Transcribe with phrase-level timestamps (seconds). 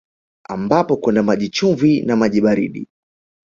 [0.49, 2.87] Ambapo kuna maji chumvi na maji baridi